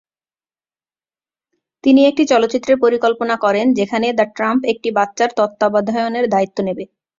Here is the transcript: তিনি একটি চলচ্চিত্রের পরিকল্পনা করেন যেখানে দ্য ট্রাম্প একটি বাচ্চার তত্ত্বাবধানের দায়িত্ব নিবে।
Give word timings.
তিনি 1.83 2.01
একটি 2.05 2.23
চলচ্চিত্রের 2.25 2.77
পরিকল্পনা 2.79 3.35
করেন 3.37 3.65
যেখানে 3.73 4.07
দ্য 4.13 4.25
ট্রাম্প 4.35 4.61
একটি 4.65 4.89
বাচ্চার 4.97 5.29
তত্ত্বাবধানের 5.37 6.25
দায়িত্ব 6.29 6.57
নিবে। 6.67 6.83